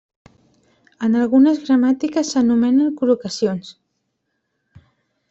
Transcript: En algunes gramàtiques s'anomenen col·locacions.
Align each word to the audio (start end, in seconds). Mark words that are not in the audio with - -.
En 1.07 1.17
algunes 1.19 1.59
gramàtiques 1.67 2.31
s'anomenen 2.37 2.97
col·locacions. 3.03 3.71